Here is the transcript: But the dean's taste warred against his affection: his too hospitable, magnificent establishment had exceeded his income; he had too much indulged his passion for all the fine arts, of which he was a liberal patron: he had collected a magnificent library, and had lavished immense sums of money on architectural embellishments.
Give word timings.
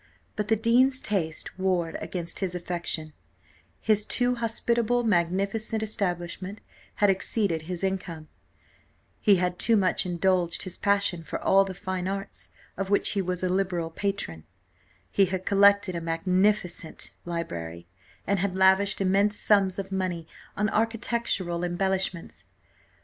But 0.35 0.47
the 0.47 0.55
dean's 0.55 0.99
taste 0.99 1.59
warred 1.59 1.95
against 2.01 2.39
his 2.39 2.55
affection: 2.55 3.13
his 3.79 4.03
too 4.03 4.33
hospitable, 4.33 5.03
magnificent 5.03 5.83
establishment 5.83 6.59
had 6.95 7.11
exceeded 7.11 7.61
his 7.61 7.83
income; 7.83 8.27
he 9.19 9.35
had 9.35 9.59
too 9.59 9.77
much 9.77 10.03
indulged 10.03 10.63
his 10.63 10.75
passion 10.75 11.23
for 11.23 11.39
all 11.39 11.65
the 11.65 11.75
fine 11.75 12.07
arts, 12.07 12.49
of 12.77 12.89
which 12.89 13.11
he 13.11 13.21
was 13.21 13.43
a 13.43 13.49
liberal 13.49 13.91
patron: 13.91 14.43
he 15.11 15.25
had 15.25 15.45
collected 15.45 15.93
a 15.93 16.01
magnificent 16.01 17.11
library, 17.23 17.85
and 18.25 18.39
had 18.39 18.55
lavished 18.55 19.01
immense 19.01 19.37
sums 19.37 19.77
of 19.77 19.91
money 19.91 20.25
on 20.57 20.67
architectural 20.69 21.63
embellishments. 21.63 22.45